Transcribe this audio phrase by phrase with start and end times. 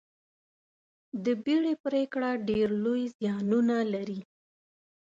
[1.25, 4.21] د بیړې پرېکړه ډېر لوی زیانونه لري.